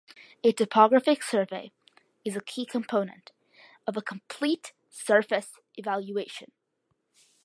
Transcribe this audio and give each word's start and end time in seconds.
A 0.43 0.51
topographic 0.51 1.21
survey 1.21 1.71
is 2.25 2.35
a 2.35 2.41
key 2.41 2.65
component 2.65 3.31
of 3.85 3.95
a 3.95 4.01
complete 4.01 4.73
surface 4.89 5.59
evaluation. 5.77 6.51